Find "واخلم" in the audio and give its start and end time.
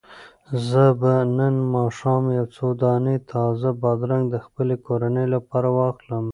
5.77-6.25